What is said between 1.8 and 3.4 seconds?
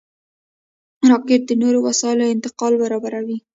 وسایلو انتقال برابروي